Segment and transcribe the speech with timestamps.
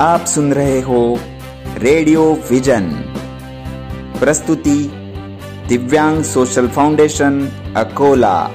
[0.00, 1.00] आप सुन रहे हो
[1.78, 2.90] रेडियो विजन।
[4.20, 4.90] प्रस्तुति
[5.68, 7.40] दिव्यांग social foundation,
[7.76, 8.50] Akola.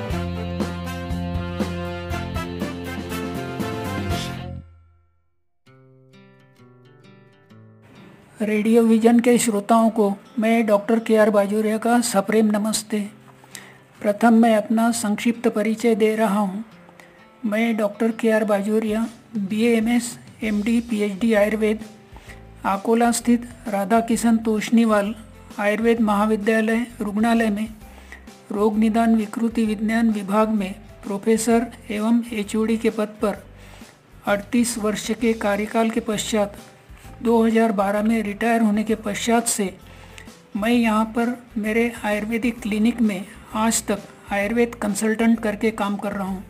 [8.42, 13.00] Radio vision के श्रोताओं को मैं डॉक्टर के आर बाजूरिया का सप्रेम नमस्ते।
[14.02, 16.64] प्रथम मैं अपना संक्षिप्त परिचय दे रहा हूँ।
[17.46, 21.80] मैं doctor K R Bajuria B M S M D P H D Ayurveda
[22.66, 25.12] Akola स्थित राधा किशन तोशनीवाल
[25.60, 27.68] आयुर्वेद महाविद्यालय, रुग्णालय में
[28.52, 33.36] रोग निदान विकृति विज्ञान विभाग में प्रोफेसर एवं एचओडी के पद पर
[34.28, 36.56] 38 वर्ष के कार्यकाल के पश्चात
[37.26, 39.74] 2012 में रिटायर होने के पश्चात से
[40.58, 43.24] मैं यहाँ पर मेरे आयुर्वेदिक क्लिनिक में
[43.56, 46.44] आज तक आयुर्वेद कंसल्टेंट करके काम कर रहा हूँ।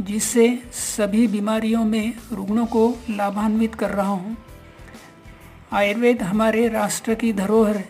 [0.00, 4.36] जिससे सभी बीमारियों में रुग्णों को लाभान्वित कर रहा हूँ।
[5.72, 7.88] आयुर्वेद हमारे राष्ट्र की धरोहर है,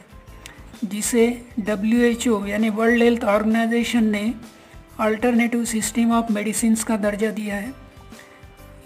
[0.85, 1.27] जिसे
[1.59, 4.33] डब्ल्यू एच ओ यानी वर्ल्ड हेल्थ ऑर्गेनाइजेशन ने
[5.01, 7.73] अल्टरनेटिव सिस्टम ऑफ़ मेडिसिन का दर्जा दिया है।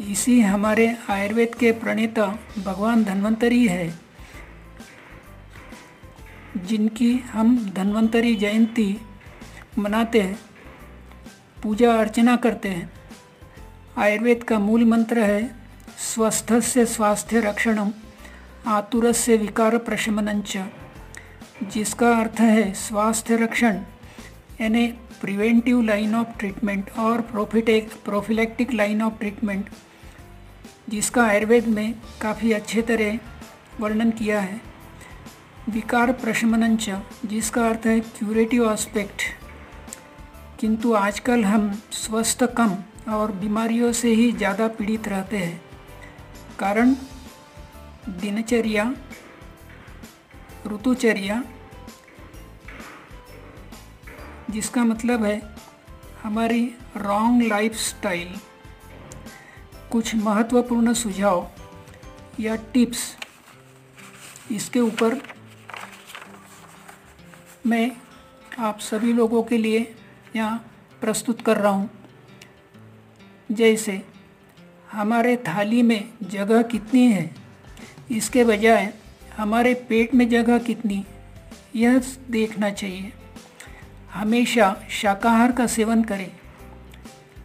[0.01, 2.27] इसी हमारे आयुर्वेद के प्रणेता
[2.59, 3.93] भगवान धन्वंतरी है,
[6.59, 8.97] जिनकी हम धन्वंतरी जयंती
[9.79, 10.39] मनाते हैं,
[11.63, 12.91] पूजा अर्चना करते हैं।
[13.99, 15.51] आयुर्वेद का मूल मंत्र है
[15.99, 17.91] स्वस्थ से स्वास्थ्य रक्षणम
[18.67, 20.57] आतुर से विकार प्रशमनंच
[21.63, 23.81] जिसका अर्थ है स्वास्थ्य रक्षण,
[24.61, 24.87] यानी
[25.21, 29.71] प्रिवेंटिव लाइन ऑफ़ ट्रीटमेंट और प्रोफिटेक प्रोफिलेक्टिक लाइन ऑफ़ ट्रीटमेंट
[30.89, 33.19] जिसका आयुर्वेद में काफ़ी अच्छे तरह
[33.81, 34.61] वर्णन किया है।
[35.69, 36.91] विकार प्रशमनंच
[37.27, 39.23] जिसका अर्थ है क्यूरेटिव एस्पेक्ट
[40.61, 42.77] किंतु आजकल हम स्वस्थ कम
[43.11, 45.61] और बीमारियों से ही ज़्यादा पीड़ित रहते हैं।
[46.59, 46.95] कारण,
[48.11, 48.93] दिनचर्या,
[50.67, 51.43] ऋतुचर्या,
[54.51, 55.41] जिसका मतलब है
[56.23, 56.65] हमारी
[56.97, 58.35] रॉन्ग लाइफ स्टाइल
[59.93, 61.47] कुछ महत्वपूर्ण सुझाव
[62.41, 63.05] या टिप्स
[64.53, 65.21] इसके ऊपर
[67.67, 67.91] मैं
[68.59, 69.81] आप सभी लोगों के लिए
[70.37, 70.59] यहाँ
[71.01, 71.89] प्रस्तुत कर रहा हूँ।
[73.53, 74.03] जैसे,
[74.93, 77.31] हमारे थाली में जगह कितनी है?
[78.11, 78.95] इसके बजाय,
[79.37, 81.05] हमारे पेट में जगह कितनी?
[81.77, 83.13] यह देखना चाहिए।
[84.13, 86.31] हमेशा शाकाहार का सेवन करें।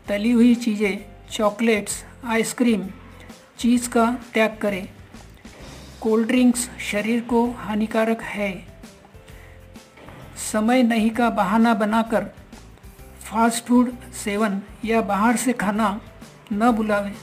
[0.08, 2.88] तली हुई चीज़ें, चॉकलेट्स, आइसक्रीम,
[3.58, 4.90] चीज़ का त्याग करें।
[6.02, 8.66] कोल्ड ड्रिंक्स शरीर को हानिकारक है।
[10.54, 12.26] समय नहीं का बहाना बनाकर
[13.26, 16.02] फास्ट फ़ूड सेवन या बाहर से खाना
[16.54, 17.14] न बुलावे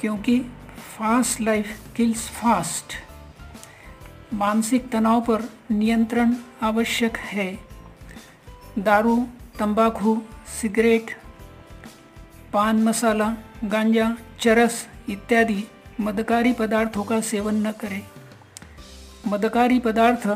[0.00, 0.38] क्योंकि
[0.98, 1.66] फास्ट लाइफ
[1.96, 2.94] किल्स फास्ट।
[4.34, 7.58] मानसिक तनाव पर नियंत्रण आवश्यक है।
[8.78, 9.28] दारू,
[9.58, 10.22] तंबाकू,
[10.60, 11.16] सिगरेट,
[12.52, 15.64] पान मसाला, गांजा, चरस इत्यादि
[16.00, 18.02] मदकारी पदार्थों का सेवन न करें।
[19.26, 20.26] मदकारी पदार्थ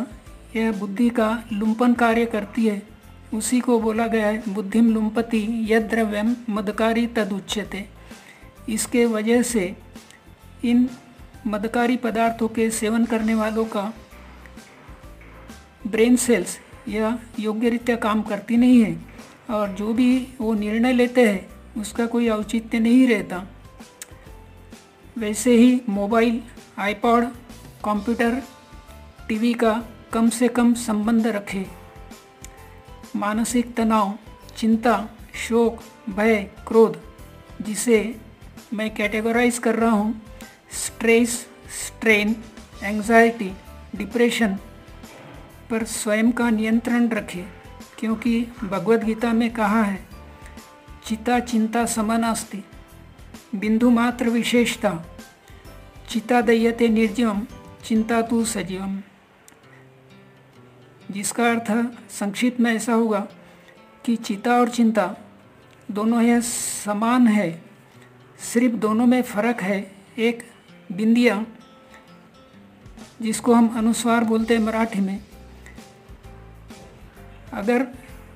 [0.57, 2.88] यह बुद्धि का लुम्पन कार्य करती है।
[3.35, 7.85] उसी को बोला गया है बुद्धिम लुम्पति यद द्रव्यम मदकारी तदुच्यते।
[8.69, 9.77] इसके वजह से
[10.65, 10.89] इन
[11.47, 13.93] मदकारी पदार्थों के सेवन करने वालों का
[15.87, 16.59] ब्रेन सेल्स
[16.89, 18.97] या योग्य रीत्या काम करती नहीं है,
[19.51, 21.49] और जो भी वो निर्णय लेते हैं,
[21.81, 23.47] उसका कोई औचित्य नहीं रहता।
[25.19, 26.41] वैसे ही मोबाइल,
[26.79, 27.25] आईपॉड,
[27.85, 28.43] कंप्यूटर,
[29.29, 31.65] टीवी का कम से कम संबंध रखें।
[33.17, 34.19] मानसिक तनाव,
[34.57, 36.37] चिंता, शोक, भय,
[36.69, 37.01] क्रोध,
[37.63, 38.21] जिसे
[38.75, 40.23] मैं कैटेगराइज कर रहा हूँ।
[40.73, 41.31] स्ट्रेस
[41.87, 42.37] स्ट्रेन
[42.83, 43.53] एंजाइटी
[43.97, 44.59] डिप्रेशन
[45.71, 47.45] पर स्वयं का नियंत्रण रखें,
[47.99, 50.07] क्योंकि भगवत गीता में कहा है,
[51.07, 52.63] चिता, चिंता समानास्ति
[53.55, 54.93] बिंदु मात्र विशेषता।
[56.11, 57.47] चिता दयते निर्जीवम
[57.85, 58.99] चिंता तू सजीवम।
[61.11, 61.71] जिसका अर्थ
[62.11, 63.27] संक्षिप्त में ऐसा होगा
[64.05, 65.15] कि चिता और चिंता
[65.91, 67.63] दोनों यह समान है।
[68.53, 69.81] सिर्फ़ दोनों में फ़र्क है।
[70.19, 70.43] एक
[70.93, 71.47] बिंदिया,
[73.23, 75.21] जिसको हम अनुस्वार बोलते हैं मराठी में,
[77.53, 77.87] अगर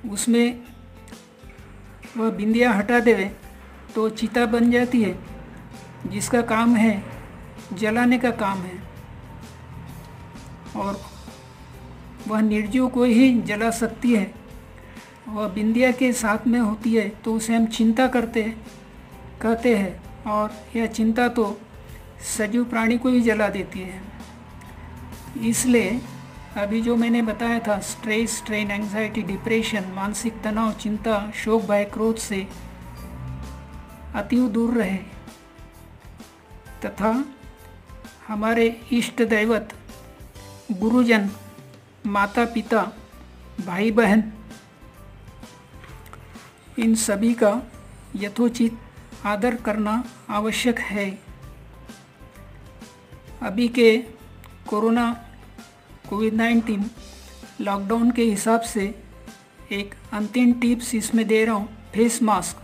[0.09, 0.61] उसमें
[2.17, 3.31] वह बिंदिया हटा देवे
[3.95, 5.17] तो चिता बन जाती है,
[6.07, 7.03] जिसका काम है,
[7.73, 8.81] जलाने का काम है।
[10.75, 11.12] और
[12.27, 14.31] वह निर्जीव को ही जला सकती है
[15.27, 18.43] वह बिंदिया के साथ में होती है तो उसे हम चिंता करते
[19.41, 21.45] कहते हैं, और यह चिंता तो
[22.37, 24.01] सजीव प्राणी को ही जला देती है।
[25.49, 25.99] इसलिए
[26.57, 32.17] अभी जो मैंने बताया था स्ट्रेस स्ट्रेन एंजाइटी डिप्रेशन मानसिक तनाव, चिंता, शोक, भय, क्रोध
[32.17, 32.47] से
[34.15, 34.97] अति दूर रहे।
[36.85, 37.13] तथा
[38.27, 39.73] हमारे इष्ट दैवत,
[40.71, 41.29] गुरुजन
[42.05, 42.81] माता पिता
[43.65, 44.23] भाई बहन
[46.79, 47.51] इन सभी का
[48.15, 48.77] यथोचित
[49.25, 51.07] आदर करना आवश्यक है।
[53.41, 53.97] अभी के
[54.67, 55.11] कोरोना
[56.09, 56.89] कोविड नाइन्टीन
[57.61, 58.83] लॉकडाउन के हिसाब से
[59.71, 62.61] एक अंतिम टिप्स इसमें दे रहा हूँ। फेस मास्क,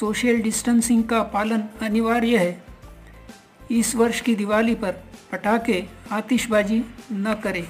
[0.00, 2.62] सोशल डिस्टेंसिंग का पालन अनिवार्य है।
[3.70, 5.02] इस वर्ष की दिवाली पर
[5.32, 7.66] पटाखे, आतिशबाजी न करें।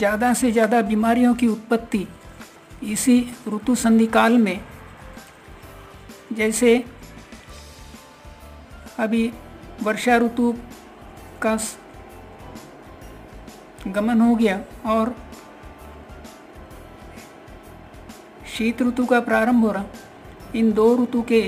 [0.00, 2.06] ज़्यादा से ज़्यादा बीमारियों की उत्पत्ति
[2.82, 3.16] इसी
[3.48, 4.60] ऋतु संधि काल में,
[6.32, 6.72] जैसे
[8.98, 9.32] अभी
[9.82, 10.52] वर्षा ऋतु
[11.42, 11.56] का
[13.88, 15.14] गमन हो गया और
[18.48, 19.84] शीत ऋतु का प्रारंभ हो रहा।
[20.54, 21.42] इन दो ऋतु के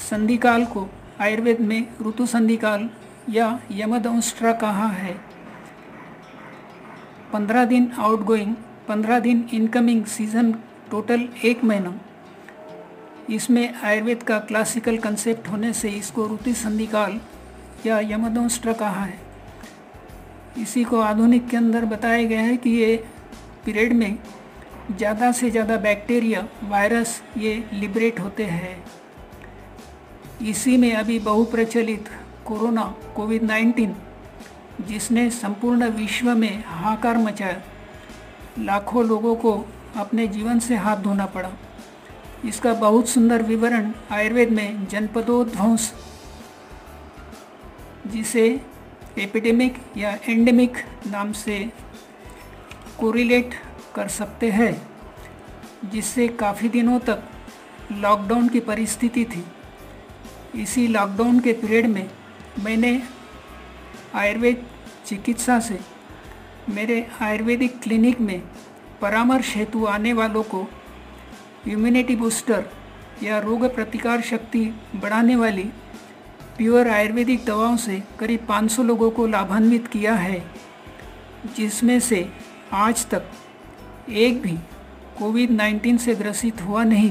[0.00, 0.88] संधिकाल को
[1.20, 2.88] आयुर्वेद में ऋतु संधिकाल
[3.30, 5.33] या यमदंष्ट्रा कहा है।
[7.34, 8.54] पंद्रह दिन आउटगोइंग
[8.88, 10.52] पंद्रह दिन इनकमिंग सीज़न
[10.90, 11.94] टोटल एक महीना।
[13.30, 17.18] इसमें आयुर्वेद का क्लासिकल कंसेप्ट होने से इसको ऋतु संधि काल
[17.86, 19.18] या यमदंष्ट्र कहा है।
[20.58, 22.96] इसी को आधुनिक के अंदर बताया गया है कि ये
[23.64, 24.18] पीरियड में
[24.90, 28.84] ज़्यादा से ज़्यादा बैक्टीरिया, वायरस ये लिबरेट होते हैं।
[30.42, 32.08] इसी में अभी बहुप्रचलित
[32.46, 33.94] कोरोना, कोविड नाइन्टीन
[34.80, 37.60] जिसने संपूर्ण विश्व में हाहाकार मचाया।
[38.58, 39.52] लाखों लोगों को
[39.96, 41.50] अपने जीवन से हाथ धोना पड़ा।
[42.44, 45.92] इसका बहुत सुंदर विवरण आयुर्वेद में जनपदोध्वंस,
[48.06, 48.60] जिसे
[49.18, 50.76] एपिडेमिक या एंडेमिक
[51.06, 51.72] नाम से
[52.98, 53.54] कोरिलेट
[53.94, 54.88] कर सकते हैं,
[55.84, 57.22] जिससे काफ़ी दिनों तक
[57.92, 59.44] लॉकडाउन की परिस्थिति थी।
[60.62, 62.10] इसी लॉकडाउन के पीरियड में
[62.64, 63.02] मैंने
[64.14, 64.66] आयुर्वेद
[65.06, 65.78] चिकित्सा से
[66.68, 68.42] मेरे आयुर्वेदिक क्लिनिक में
[69.00, 70.66] परामर्श हेतु आने वालों को
[71.68, 72.64] इम्यूनिटी बूस्टर
[73.22, 75.64] या रोग प्रतिकार शक्ति बढ़ाने वाली
[76.58, 80.44] प्योर आयुर्वेदिक दवाओं से करीब 500 लोगों को लाभान्वित किया है,
[81.56, 82.32] जिसमें से
[82.72, 83.22] आज तक
[84.10, 84.56] एक भी
[85.18, 87.10] कोविड 19 से ग्रसित हुआ नहीं।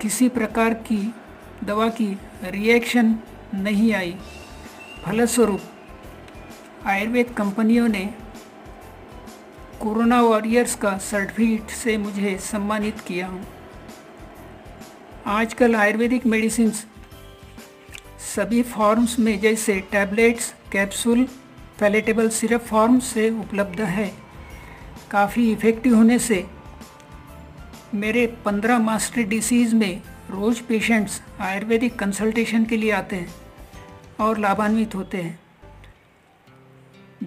[0.00, 1.14] किसी प्रकार की
[1.64, 3.14] दवा की रिएक्शन
[3.54, 4.16] नहीं आई।
[5.04, 5.60] फलस्वरूप
[6.86, 8.04] आयुर्वेद कंपनियों ने
[9.80, 13.44] कोरोना वॉरियर्स का सर्टिफिकेट से मुझे सम्मानित किया हूँ।
[15.26, 16.70] आजकल आयुर्वेदिक मेडिसिन
[18.34, 21.22] सभी फॉर्म्स में जैसे tablets, capsule,
[21.80, 24.12] palatable syrup form से उपलब्ध है।
[25.10, 26.44] काफ़ी इफ़ेक्टिव होने से
[27.94, 33.34] मेरे पंद्रह मास्टर डिसीज़ में रोज़ पेशेंट्स आयुर्वेदिक कंसल्टेशन के लिए आते हैं
[34.20, 35.43] और लाभान्वित होते हैं।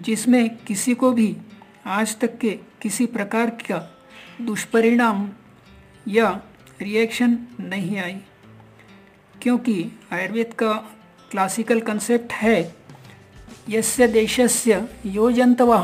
[0.02, 1.36] जिसमें किसी को भी
[1.86, 2.50] आज तक के
[2.82, 3.78] किसी प्रकार का
[4.40, 5.28] दुष्परिणाम
[6.08, 6.30] या
[6.82, 8.16] रिएक्शन नहीं आई।
[9.42, 10.72] क्योंकि आयुर्वेद का
[11.30, 12.74] क्लासिकल कंसेप्ट है,
[13.68, 15.80] यस्य देशस्य योजंतवा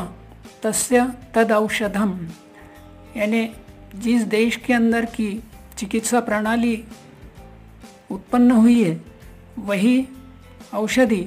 [0.63, 2.17] तस्य तद औषधम
[3.17, 3.49] यानी
[3.95, 5.29] जिस देश के अंदर की
[5.77, 6.83] चिकित्सा प्रणाली
[8.11, 9.01] उत्पन्न हुई है,
[9.57, 10.07] वही
[10.73, 11.25] औषधि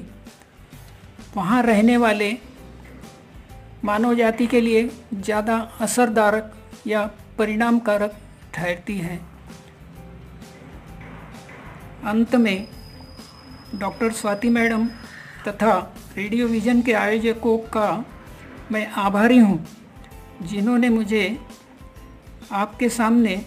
[1.35, 2.31] वहाँ रहने वाले
[3.85, 6.53] मानव जाति के लिए ज़्यादा असरदारक
[6.87, 7.05] या
[7.37, 8.15] परिणामकारक
[8.53, 9.17] ठहरती है।
[12.05, 12.67] अंत में,
[13.75, 14.87] डॉक्टर स्वाति मैडम
[15.47, 15.77] तथा
[16.17, 18.05] रेडियो विज़न के आयोजकों का
[18.71, 19.65] मैं आभारी हूँ,
[20.41, 21.39] जिन्होंने मुझे
[22.51, 23.41] आपके सामने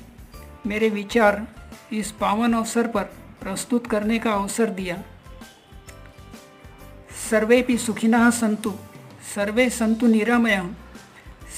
[0.66, 1.46] मेरे विचार
[1.92, 3.02] इस पावन अवसर पर
[3.42, 5.02] प्रस्तुत करने का अवसर दिया।
[7.30, 8.72] सर्वे भी सुखिनः सन्तु।
[9.34, 10.56] सर्वे सन्तु निरामय,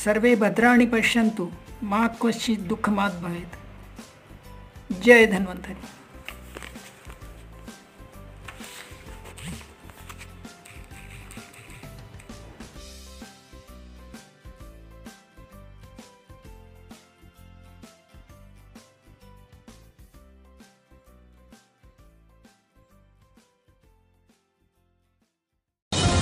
[0.04, 1.49] सर्वे भद्राणि पश्यन्तु,
[1.83, 5.75] माँ क्वचित दुःखमात् भवेत्। जय धन्वंतरी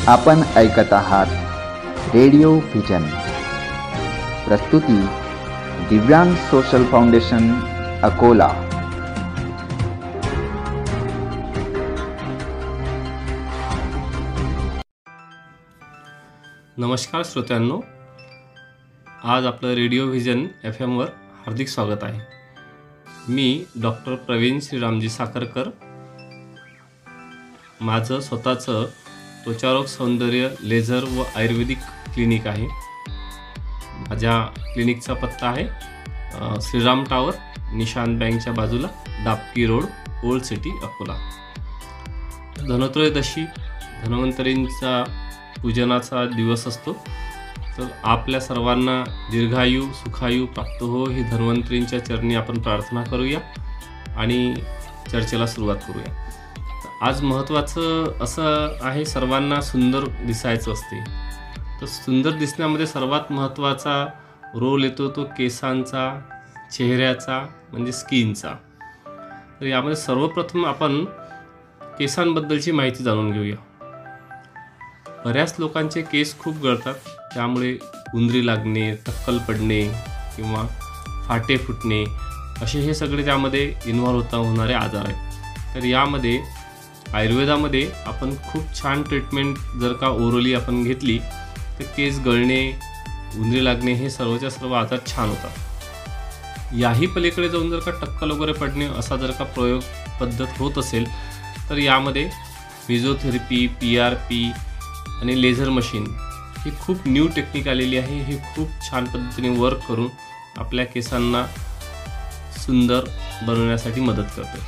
[0.09, 1.42] आपण ऐकत आहात
[2.15, 3.05] रेडिओ व्हिजन
[4.47, 4.97] प्रस्तुती
[5.89, 7.53] दिव्यांग सोशल फाउंडेशन
[8.03, 8.49] अकोला.
[16.79, 17.81] नमस्कार श्रोत्यांनो.
[19.25, 21.07] आज आपलं रेडिओ व्हिजन एफ एमवर
[21.47, 22.21] हार्दिक स्वागत आहे.
[23.29, 25.71] मी डॉक्टर प्रवीण श्रीरामजी साखरकर.
[27.81, 28.87] माझं स्वतःचं
[29.45, 31.79] त्वचारोग सौंदर्य लेझर व आयुर्वेदिक
[32.15, 32.67] क्लिनिक आहे.
[34.09, 34.41] माझ्या
[34.73, 37.35] क्लिनिकचा पत्ता आहे श्रीराम टावर
[37.75, 38.89] निशान बँकच्या बाजूला
[39.25, 39.85] Dapki road
[40.25, 41.15] old city Akola.
[42.59, 43.45] Dhanatrayodashi
[44.05, 45.03] धन्वंतरींचा
[45.63, 46.93] पूजनाचा दिवस असतो.
[47.77, 53.39] तर आपल्या सर्वांना दीर्घायू सुखायू प्राप्त हो ही धन्वंतरींच्या चरणी आपण प्रार्थना करूया
[54.17, 54.55] आणि
[55.11, 56.15] चर्चेला सुरुवात करूया.
[57.03, 60.99] आज महत्त्वाचं असं आहे सर्वांना सुंदर दिसायचं असते.
[61.83, 64.05] तर सुंदर दिसण्यामध्ये सर्वात महत्त्वाचा
[64.55, 66.03] रोल येतो तो केसांचा
[66.73, 67.39] चेहऱ्याचा
[67.73, 68.53] म्हणजे स्किनचा.
[69.61, 71.05] तर यामध्ये सर्वप्रथम आपण
[71.99, 73.57] केसांबद्दलची माहिती जाणून घेऊया.
[75.25, 76.95] बऱ्याच लोकांचे केस खूप गळतात
[77.35, 77.77] त्यामुळे
[78.15, 79.83] उंदरी लागणे टक्कल पडणे
[80.37, 80.67] किंवा
[81.29, 82.05] फाटे फुटणे
[82.63, 85.75] असे हे सगळे त्यामध्ये इन्व्हॉल्व होता होणारे आजार आहेत.
[85.75, 86.41] तर यामध्ये
[87.15, 91.19] आयुर्वेदामध्ये आपण खूप छान ट्रीटमेंट जर का ओरली आपण घेतली
[91.83, 92.67] तर केस गळणे
[93.39, 95.51] उंदरी लागणे हे सर्वच्या सर्व आजार छान होतात.
[96.79, 99.83] याही पलीकडे जाऊन जर का टक्कल वगैरे पडणे असा जर का प्रयोग
[100.21, 101.07] पद्धत होत असेल
[101.71, 102.29] तर यामध्ये
[102.87, 104.45] फिजिओथेरपी पी आर पी
[105.21, 106.07] आणि लेझर मशीन
[106.65, 108.23] ही खूप न्यू टेक्निक आलेली आहे.
[108.25, 110.09] ही खूप छान पद्धतीने वर्क करून
[110.59, 111.45] आपल्या केसांना
[112.59, 113.05] सुंदर
[113.47, 114.59] बनवण्यासाठी मदत करते.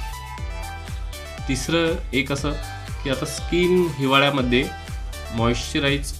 [1.48, 2.52] तिसरं एक असं
[3.04, 4.64] की आता स्किन हिवाळ्यामध्ये
[5.36, 6.12] मॉइश्चराईज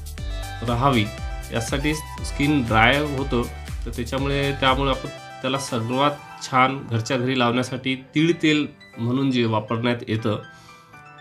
[0.63, 1.05] राहावी.
[1.53, 3.43] यासाठी स्किन ड्राय होतं
[3.85, 5.09] तर त्याच्यामुळे त्यामुळे आपण
[5.43, 6.11] त्याला सर्वात
[6.43, 8.67] छान घरच्या घरी लावण्यासाठी तीळ तेल
[8.99, 10.41] म्हणून जे वापरण्यात येतं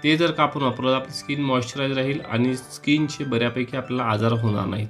[0.03, 4.65] ते जर का आपण वापरलं आपली स्किन मॉइश्चराईज राहील आणि स्किनचे बऱ्यापैकी आपल्याला आजार होणार
[4.65, 4.87] नाहीत.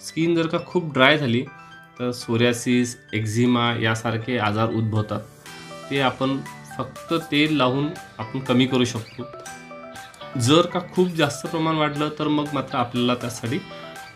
[0.00, 1.42] स्किन जर का खूप ड्राय झाली
[1.98, 5.20] तर सोऱ्यासिस एक्झिमा यासारखे आजार उद्भवतात.
[5.90, 6.36] ते आपण
[6.78, 9.22] फक्त तेल लावून आपण कमी करू शकतो.
[10.40, 13.58] जर का खूप जास्त प्रमाण वाढलं तर मग मात्र आपल्याला त्यासाठी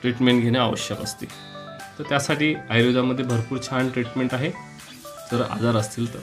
[0.01, 1.27] ट्रीटमेंट घेणे आवश्यक असते.
[1.99, 4.51] तर त्यासाठी आयुर्वेदामध्ये भरपूर छान ट्रीटमेंट आहे.
[5.33, 6.19] जर आजार असतील तर.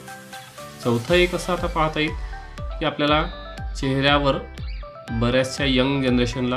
[0.84, 2.12] चौथं एक असं आता पाहता येईल
[2.78, 3.24] की आपल्याला
[3.80, 4.36] चेहऱ्यावर
[5.10, 6.56] बऱ्याचशा यंग जनरेशनला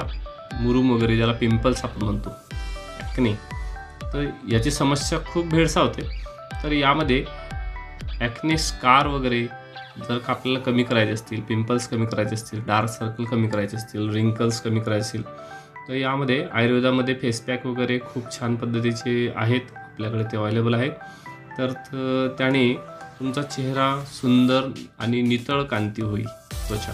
[0.54, 2.30] मुरुम वगैरे ज्याला पिंपल्स आपण म्हणतो
[3.16, 3.36] की नाही?
[4.04, 6.02] तर याची समस्या खूप भेडसावते.
[6.64, 7.26] तर यामध्ये
[8.22, 9.48] ॲक्ने स्कार वगैरे
[10.00, 14.10] जर का आपल्याला कमी करायचे असतील पिंपल्स कमी करायचे असतील डार्क सर्कल कमी करायचे असतील
[14.10, 15.24] रिंकल्स कमी करायचे असतील
[15.88, 20.92] तर यामध्ये आयुर्वेदामध्ये फेसपॅक वगैरे खूप छान पद्धतीचे आहेत आपल्याकडे ते अवेलेबल आहेत.
[21.58, 21.72] तर
[22.38, 22.74] त्याने
[23.20, 24.68] तुमचा चेहरा सुंदर
[25.00, 26.26] आणि नितळ कांती होईल
[26.68, 26.92] त्वचा.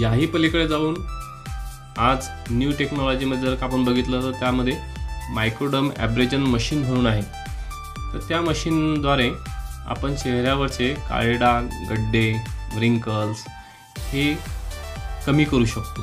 [0.00, 0.94] याही पलीकडे जाऊन
[2.00, 4.76] आज न्यू टेक्नॉलॉजीमध्ये जर का आपण बघितलं तर त्यामध्ये
[5.34, 7.22] मायक्रोडम ॲब्रेजन मशीन म्हणून आहे.
[8.12, 9.30] तर त्या मशीनद्वारे
[9.86, 12.30] आपण चेहऱ्यावरचे काळे डाग गड्डे
[12.78, 13.44] रिंकल्स
[14.12, 14.34] हे
[15.26, 16.02] कमी करू शकतो.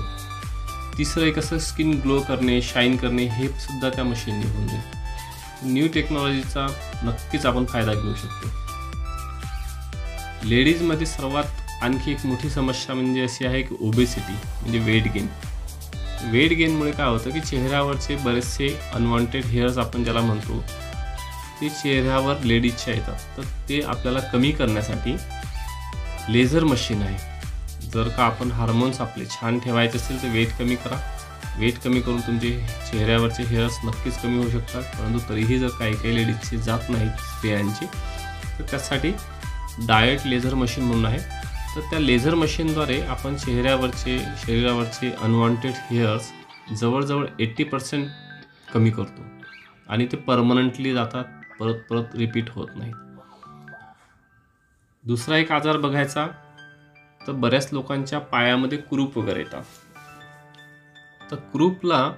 [0.98, 5.72] तिसरं एक असं स्किन ग्लो करणे शाईन करणे हे सुद्धा त्या मशीनने होऊन जाईल.
[5.74, 6.68] न्यू टेक्नॉलॉजीचा
[7.04, 8.48] नक्कीच आपण फायदा घेऊ शकतो.
[10.44, 15.28] लेडीजमध्ये सर्वात आणखी एक मोठी समस्या म्हणजे अशी आहे की ओबेसिटी म्हणजे वेट गेन
[16.32, 20.64] वेट गेनमुळे काय होतं की चेहऱ्यावरचे बरेचसे अनवॉन्टेड हेअर्स आपण ज्याला म्हणतो
[21.62, 25.16] ते चेहऱ्यावर लेडीजच्या येतात तर ते आपल्याला कमी करण्यासाठी
[26.34, 27.18] लेझर मशीन आहे.
[27.94, 30.98] जर का आपण हार्मोन्स आपले छान ठेवायचे असेल तर वेट कमी करा.
[31.58, 32.50] वेट कमी करून तुमचे
[32.92, 34.84] चेहऱ्यावरचे हेअर्स नक्कीच कमी होऊ शकतात.
[34.84, 37.86] परंतु तरीही जर काही काही लेडीजचे जात नाहीत स्त्रियांची
[38.60, 39.12] तर त्यासाठी
[39.88, 41.20] डायट लेझर मशीन म्हणून आहे.
[41.76, 46.32] तर त्या लेझर मशीनद्वारे आपण चेहऱ्यावरचे शरीरावरचे अनवॉन्टेड हेअर्स
[46.80, 48.08] जवळजवळ एट्टी पर्सेंट
[48.74, 49.26] कमी करतो.
[49.90, 51.24] आणि ते परमनंटली जातात.
[51.60, 52.96] परत परत रिपीट होत नाहीत.
[55.04, 56.26] दुसरा एक आजार बघायचा
[57.28, 59.64] तर बऱ्याच लोकांच्या पायामध्ये कुरूप वगैरे येतात.
[61.32, 62.12] तर कुरूपला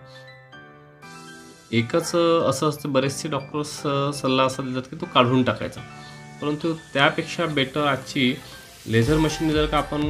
[1.71, 3.69] एकच असं असतं बरेचसे डॉक्टर्स
[4.21, 5.81] सल्ला असा देतात की तो काढून टाकायचा.
[6.41, 8.33] परंतु त्यापेक्षा बेटर आजची
[8.87, 10.01] लेझर मशीनने जर का आपण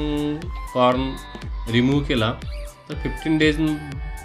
[0.73, 1.09] कॉर्न
[1.71, 2.33] रिमूव्ह केला
[2.89, 3.59] तर फिफ्टीन डेज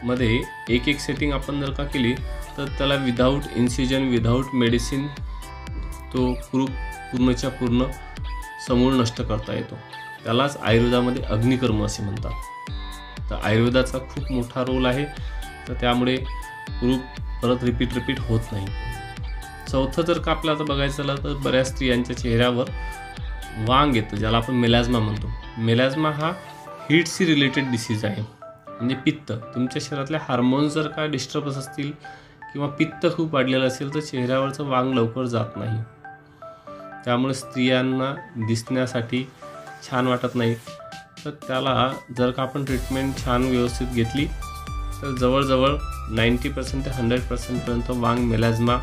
[0.04, 2.14] मध्ये एक एक सेटिंग आपण जर का केली
[2.56, 5.06] तर त्याला विदाऊट इन्सिजन विदाऊट मेडिसिन
[6.12, 6.70] तो कुरूप
[7.12, 7.84] पूर्णच्या पूर्ण
[8.68, 9.74] समूळ नष्ट करता येतो.
[10.24, 12.32] त्यालाच आयुर्वेदामध्ये अग्निकर्म असे म्हणतात.
[13.30, 15.04] तर आयुर्वेदाचा खूप मोठा रोल आहे.
[15.68, 16.16] तर त्यामुळे
[16.68, 17.00] कुरूप
[17.42, 18.66] परत रिपीट रिपीट होत नाही.
[19.70, 22.64] चौथं जर का आपल्याला आता बघायचं झालं तर बऱ्याच स्त्रियांच्या चेहऱ्यावर
[23.68, 25.30] वांग येतं ज्याला आपण मेलॅझमा म्हणतो.
[25.58, 26.32] मेलॅझमा हा
[26.90, 28.36] हीटशी रिलेटेड डिसीज आहे.
[28.76, 29.33] म्हणजे पित्त.
[29.54, 31.90] तुमच्या शरीरातल्या हार्मोन्स जर का डिस्टर्बन्स असतील
[32.52, 35.83] किंवा पित्त खूप वाढलेलं असेल तर चेहऱ्यावरचं वांग लवकर जात नाही.
[37.04, 38.14] त्यामुळे स्त्रियांना
[38.47, 39.26] दिसण्यासाठी
[39.83, 40.54] छान वाटत नाही.
[41.25, 44.26] तर त्याला जर का आपण ट्रीटमेंट छान व्यवस्थित घेतली
[45.02, 45.76] तर जवळजवळ
[46.11, 48.78] नाईंटी पर्सेंट ते हंड्रेड पर्सेंटपर्यंत वांग मेलॅझमा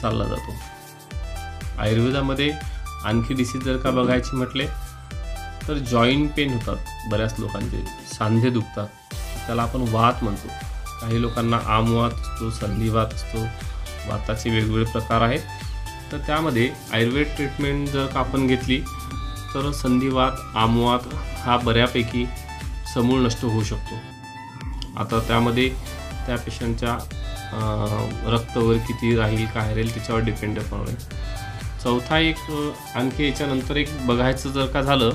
[0.00, 0.54] चालला जातो.
[1.78, 2.50] आयुर्वेदामध्ये
[3.04, 4.66] आणखी डिसीज जर का बघायची म्हटले
[5.68, 7.84] तर जॉईंट पेन होतात बऱ्याच लोकांचे.
[8.12, 8.88] सांधे दुखतात.
[9.46, 10.48] त्याला आपण वात म्हणतो.
[11.00, 13.44] काही लोकांना आमवात असतो संधिवात असतो.
[14.08, 15.40] वाताचे वेगवेगळे प्रकार आहेत.
[16.12, 18.80] तर त्यामध्ये आयुर्वेद ट्रीटमेंट जर का आपण घेतली
[19.54, 22.24] तर संधिवात आमवात हा बऱ्यापैकी
[22.94, 23.98] समूळ नष्ट होऊ शकतो.
[25.00, 25.68] आता त्यामध्ये
[26.26, 26.96] त्या पेशंटच्या
[28.32, 30.94] रक्त वगैरे किती राहील काय राहील त्याच्यावर डिपेंड आहे.
[31.82, 32.36] चौथा एक
[32.96, 35.10] आणखी याच्यानंतर एक बघायचं जर का झालं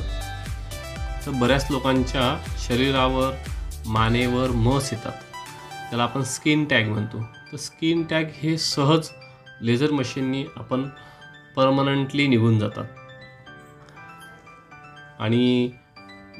[1.25, 2.35] तर बऱ्याच लोकांच्या
[2.67, 3.31] शरीरावर
[3.85, 5.11] मानेवर मस येतात.
[5.89, 7.21] त्याला आपण स्किन टॅग म्हणतो.
[7.51, 9.09] तर स्किन टॅग हे सहज
[9.61, 10.89] लेझर मशीननी आपण
[11.55, 12.85] परमनंटली निघून जातात.
[15.19, 15.71] आणि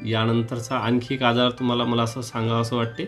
[0.04, 3.04] यानंतरचा आणखी एक आजार तुम्हाला मला असं सांगावं असं वाटते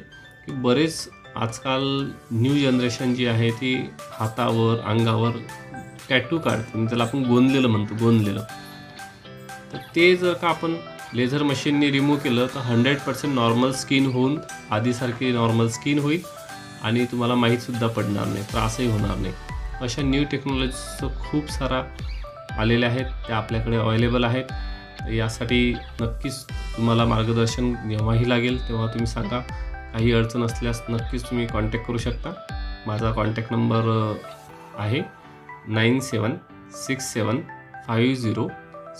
[0.46, 5.30] की बरेच आजकाल न्यू जनरेशन जी आहे ती हातावर अंगावर
[6.10, 8.42] टॅटू काढते त्याला आपण गोंदलेलं म्हणतो गोंदलेलं.
[9.72, 10.76] तर ते जर का आपण
[11.14, 14.38] लेझर मशीननी रिमूव्ह केलं तर हंड्रेड पर्सेंट नॉर्मल स्किन होऊन
[14.70, 16.22] आधीसारखी नॉर्मल स्किन होईल
[16.84, 19.32] आणि तुम्हाला माहीतसुद्धा पडणार नाही त्रासही होणार नाही.
[19.82, 21.82] अशा न्यू टेक्नॉलॉजीचं खूप सारा
[22.60, 24.52] आलेल्या आहेत त्या आपल्याकडे अवेलेबल आहेत.
[25.12, 26.44] यासाठी नक्कीच
[26.76, 29.38] तुम्हाला मार्गदर्शन जेव्हाही लागेल तेव्हा तुम्ही सांगा.
[29.92, 32.32] काही अडचण असल्यास नक्कीच तुम्ही कॉन्टॅक्ट करू शकता.
[32.86, 34.14] माझा कॉन्टॅक्ट नंबर
[34.78, 35.02] आहे
[35.68, 36.34] nine seven
[36.86, 37.40] six seven
[37.86, 38.48] five zero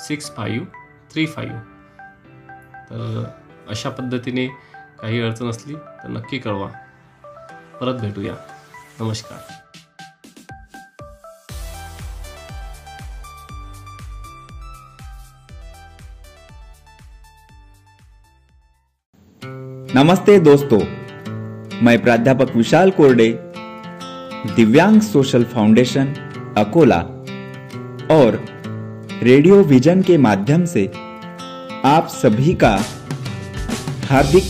[0.06, 0.66] six five
[1.12, 1.60] three five
[2.90, 3.24] तर
[3.68, 4.46] अशा पद्धतीने
[5.02, 6.68] काही अडचण असली तर नक्की कळवा.
[7.80, 8.34] परत भेटूया.
[9.00, 9.38] नमस्कार.
[19.94, 20.80] नमस्ते दोस्तों.
[21.82, 23.32] मैं प्राध्यापक विशाल कोरडे,
[24.56, 26.12] दिव्यांग सोशल फाउंडेशन
[26.56, 27.00] अकोला
[28.10, 28.34] और
[29.22, 31.07] रेडियो विजन के माध्यम से
[31.84, 32.70] आप सभी का
[34.08, 34.44] हार्दिक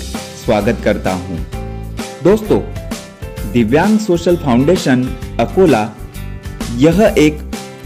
[0.44, 1.38] स्वागत करता हूँ।
[2.24, 2.60] दोस्तों,
[3.52, 5.02] दिव्यांग सोशल फाउंडेशन
[5.40, 5.82] अकोला
[6.76, 7.40] यह एक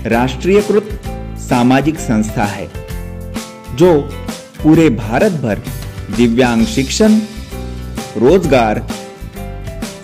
[0.06, 0.88] राष्ट्रीयकृत
[1.40, 2.68] सामाजिक संस्था है,
[3.76, 3.92] जो
[4.62, 5.62] पूरे भारत भर
[6.16, 7.18] दिव्यांग शिक्षण,
[8.16, 8.86] रोज़गार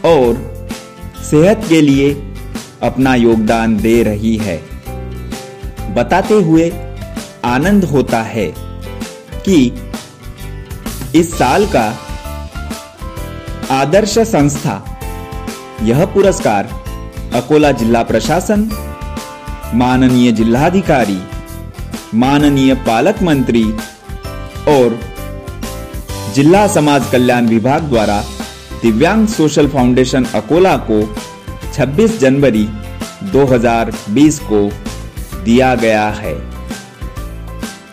[0.07, 0.67] और
[1.31, 2.13] सेहत के लिए
[2.83, 4.63] अपना योगदान दे रही है।
[5.95, 6.71] बताते हुए
[7.47, 8.68] आनंद होता है।
[9.49, 11.85] कि इस साल का
[13.71, 14.75] आदर्श संस्था,
[15.83, 16.65] यह पुरस्कार
[17.35, 18.69] अकोला जिला प्रशासन,
[19.75, 21.19] माननीय जिलाधिकारी,
[22.15, 23.65] माननीय पालक मंत्री
[24.69, 24.99] और
[26.35, 28.21] जिला समाज कल्याण विभाग द्वारा
[28.83, 31.01] दिव्यांग सोशल फाउंडेशन अकोला को
[31.73, 32.69] 26 जनवरी
[33.33, 34.69] 2020 को
[35.45, 36.58] दिया गया है।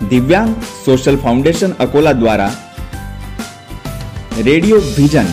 [0.01, 0.53] दिव्यांग
[0.85, 2.49] सोशल फाउंडेशन अकोला द्वारा
[4.37, 5.27] रेडियो विजन।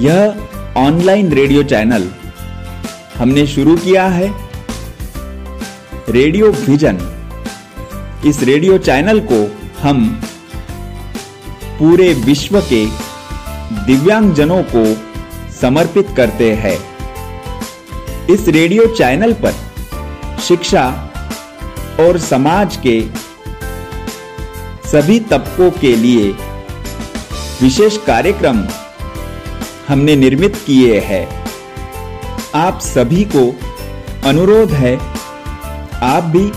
[0.00, 0.34] यह
[0.76, 2.08] ऑनलाइन रेडियो चैनल
[3.16, 4.32] हमने शुरू किया है।
[6.08, 6.98] Radio vision.
[8.26, 10.20] इस रेडियो चैनल को हम
[11.78, 12.86] पूरे विश्व के
[13.86, 14.84] दिव्यांगजनों को
[15.60, 16.78] समर्पित करते हैं।
[18.30, 19.54] इस रेडियो चैनल पर
[20.42, 21.03] शिक्षा
[22.00, 23.00] और समाज के
[24.88, 26.30] सभी तबकों के लिए
[27.62, 28.64] विशेष कार्यक्रम
[29.88, 31.26] हमने निर्मित किए हैं।
[32.54, 33.44] आप सभी को
[34.28, 34.96] अनुरोध है,
[36.02, 36.50] आप भी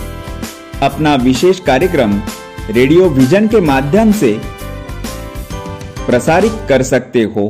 [0.83, 2.21] अपना विशेष कार्यक्रम
[2.69, 4.33] रेडियो विजन के माध्यम से
[6.05, 7.45] प्रसारित कर सकते हो।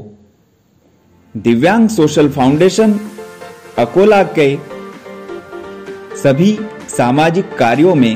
[1.36, 3.00] दिव्यांग सोशल फाउंडेशन
[3.78, 4.56] अकोला के
[6.28, 6.58] सभी
[6.90, 8.16] सामाजिक कार्यों में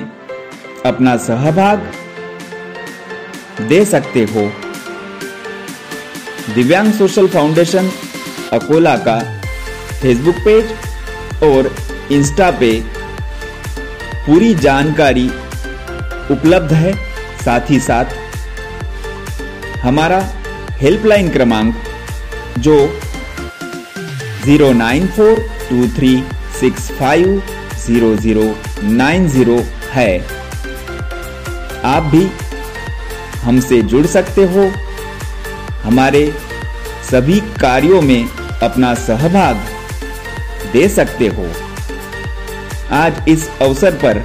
[0.85, 1.83] अपना सहभाग
[3.67, 4.41] दे सकते हो।
[6.55, 7.89] दिव्यांग सोशल फाउंडेशन
[8.53, 9.17] अकोला का
[10.01, 10.73] फेसबुक पेज
[11.43, 11.71] और
[12.11, 12.71] इंस्टा पे
[14.25, 15.27] पूरी जानकारी
[16.31, 16.93] उपलब्ध है।
[17.45, 18.17] साथ ही साथ
[19.83, 20.19] हमारा
[20.81, 21.73] हेल्पलाइन क्रमांक
[22.59, 22.77] जो
[24.45, 26.13] zero nine four two three
[26.59, 27.41] six five
[27.85, 28.43] zero zero
[28.83, 29.57] nine zero
[29.91, 30.19] है।
[31.85, 32.25] आप भी
[33.41, 34.69] हमसे जुड़ सकते हो।
[35.83, 36.23] हमारे
[37.11, 38.27] सभी कार्यों में
[38.63, 39.65] अपना सहभाग
[40.73, 41.47] दे सकते हो।
[42.95, 44.23] आज इस अवसर पर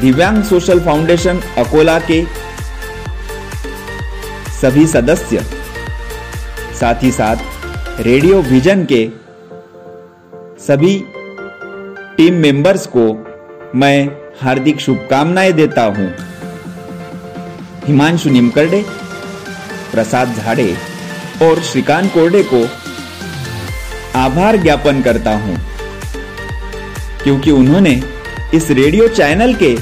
[0.00, 2.22] दिव्यांग सोशल फाउंडेशन अकोला के
[4.52, 5.44] सभी सदस्य,
[6.80, 9.04] साथ ही साथ रेडियो विजन के
[10.66, 10.94] सभी
[12.16, 13.02] टीम मेंबर्स को
[13.78, 14.08] मैं
[14.40, 16.06] हार्दिक शुभकामनाएँ देता हूँ।
[17.86, 18.80] हिमांशु निमकरडे,
[19.92, 20.76] प्रसाद झाड़े
[21.42, 22.62] और श्रीकांत कोरडे को
[24.18, 25.56] आभार ज्ञापन करता हूँ,
[27.24, 27.92] क्योंकि उन्होंने
[28.54, 29.74] इस रेडियो चैनल के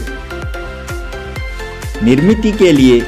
[2.04, 3.00] निर्मिति के लिए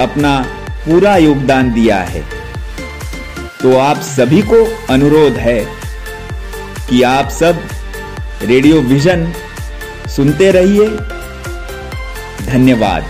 [0.00, 0.38] अपना
[0.86, 2.24] पूरा योगदान दिया है।
[3.62, 5.60] तो आप सभी को अनुरोध है
[6.88, 7.68] कि आप सब
[8.42, 9.24] रेडियो विजन
[10.08, 10.86] सुनते रहिए।
[12.46, 13.02] धन्यवाद।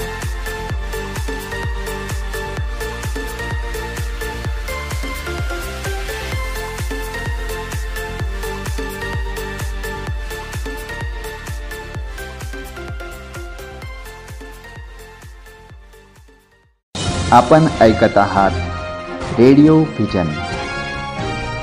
[17.33, 20.29] आपण ऐकत आहात रेडिओ व्हिजन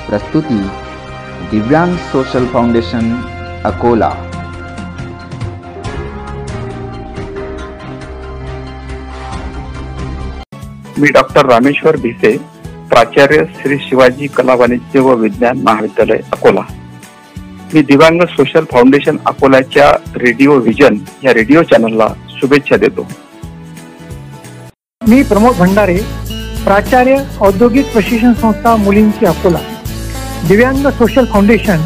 [0.10, 0.62] प्रस्तुती
[1.52, 3.16] दिव्यांग सोशल फाउंडेशन
[3.66, 4.10] अकोला.
[10.98, 12.38] मी डॉक्टर रामेश्वर भिसे
[12.90, 16.62] प्राचार्य श्री शिवाजी कला वाणिज्य व विज्ञान महाविद्यालय अकोला.
[17.74, 23.08] मी दिव्यांग सोशल फाउंडेशन अकोल्याच्या रेडिओ व्हिजन या रेडिओ चॅनलला शुभेच्छा देतो.
[25.08, 25.98] मी प्रमोद भंडारे
[26.64, 29.60] प्राचार्य औद्योगिक प्रशिक्षण संस्था मुलींची अकोला.
[30.48, 31.78] दिव्यांग सोशल फाउंडेशन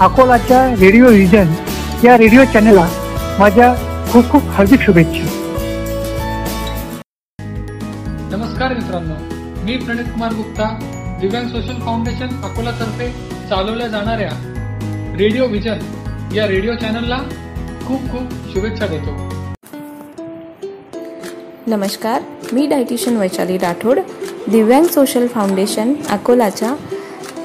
[0.00, 1.50] अकोलाच्या रेडिओ व्हिजन
[2.04, 2.86] या रेडिओ चॅनलला
[3.38, 3.66] माझ्या
[4.12, 5.24] खूप खूप हार्दिक शुभेच्छा.
[8.30, 9.14] नमस्कार मित्रांनो
[9.64, 10.68] मी प्रणित कुमार गुप्ता
[11.20, 13.08] दिव्यांग सोशल फाउंडेशन अकोलातर्फे
[13.50, 14.30] चालवल्या जाणाऱ्या
[15.18, 17.18] रेडिओ व्हिजन या रेडिओ चॅनलला
[17.86, 19.16] खूप खूप शुभेच्छा देतो.
[21.66, 23.98] नमस्कार मी डायटिशियन वैशाली राठोड
[24.48, 26.74] दिव्यांग सोशल फाउंडेशन अकोलाच्या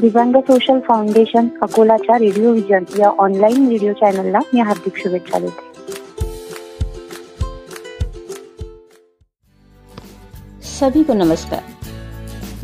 [0.00, 5.72] दिव्यांग सोशल फाउंडेशन अकोलाच्या रेडिओ विजन या ऑनलाईन रेडिओ चॅनलला मी हार्दिक शुभेच्छा देते.
[10.62, 11.62] सभी को नमस्कार।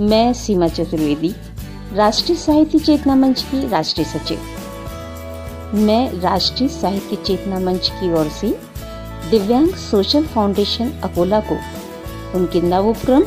[0.00, 1.30] मैं सीमा चतुर्वेदी,
[1.94, 4.38] राष्ट्रीय साहित्य चेतना मंच की राष्ट्रीय सचिव।
[5.86, 8.50] मैं राष्ट्रीय साहित्य चेतना मंच की ओर से
[9.30, 11.58] दिव्यांग सोशल फाउंडेशन अकोला को
[12.34, 13.24] उनके नवोपक्रम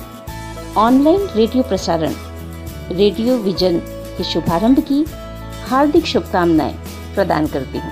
[0.77, 2.13] ऑनलाइन रेडियो प्रसारण
[2.91, 3.79] रेडियो विजन
[4.17, 5.03] के शुभारंभ की
[5.69, 6.73] हार्दिक शुभकामनाएँ
[7.15, 7.91] प्रदान करती हूँ।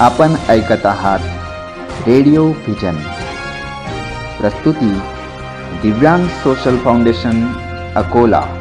[0.00, 2.96] आपण ऐकत आहात रेडिओ व्हिजन
[4.40, 4.92] प्रस्तुती
[5.82, 7.42] दिव्यांग सोशल फाउंडेशन
[7.96, 8.57] अकोला.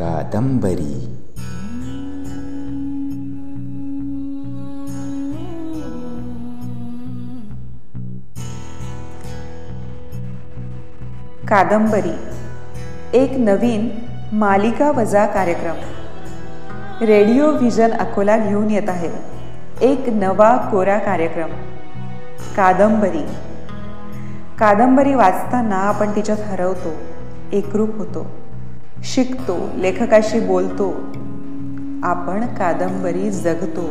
[0.00, 1.16] कादंबरी.
[11.48, 12.16] कादंबरी
[13.14, 13.88] एक नवीन
[14.32, 15.76] मालिका वजा कार्यक्रम.
[17.04, 19.10] रेडिओ व्हिजन अकोला घेऊन येत आहे.
[19.80, 21.50] एक नवा कोरा कार्यक्रम.
[22.56, 23.26] कादंबरी.
[24.58, 26.94] कादंबरी वाचताना आपण तिच्यात हरवतो
[27.52, 28.39] एकरूप होतो.
[29.04, 30.90] शिकतो लेखकाशी बोलतो
[32.02, 33.86] आपण कादंबरी जगतो.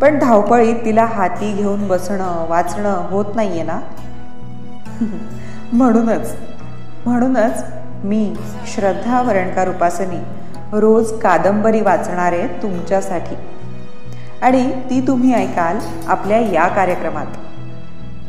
[0.00, 3.80] पण धावपळीत तिला हाती घेऊन बसणं वाचणं होत नाहीये ना?
[5.72, 6.36] म्हणूनच
[7.06, 7.64] म्हणूनच
[8.04, 8.34] मी
[8.66, 10.18] श्रद्धा वरणकार उपासनी
[10.72, 13.34] रोज कादंबरी वाचणारे तुमच्यासाठी.
[14.42, 17.26] आणि ती तुम्ही ऐकाल आपल्या या कार्यक्रमात.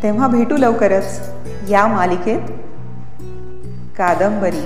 [0.03, 1.30] तेव्हा भेटू लवकरच
[1.69, 2.41] या मालिकेत.
[3.97, 4.65] कादंबरी.